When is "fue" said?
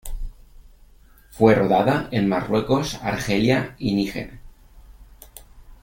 1.29-1.53